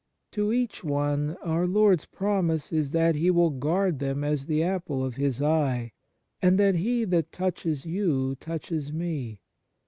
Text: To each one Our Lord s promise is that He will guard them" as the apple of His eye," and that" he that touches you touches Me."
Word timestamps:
To 0.31 0.51
each 0.51 0.83
one 0.83 1.37
Our 1.43 1.67
Lord 1.67 1.99
s 1.99 2.05
promise 2.05 2.73
is 2.73 2.91
that 2.91 3.13
He 3.13 3.29
will 3.29 3.51
guard 3.51 3.99
them" 3.99 4.23
as 4.23 4.47
the 4.47 4.63
apple 4.63 5.05
of 5.05 5.13
His 5.13 5.43
eye," 5.43 5.91
and 6.41 6.57
that" 6.57 6.73
he 6.87 7.05
that 7.05 7.31
touches 7.31 7.85
you 7.85 8.33
touches 8.39 8.91
Me." 8.91 9.41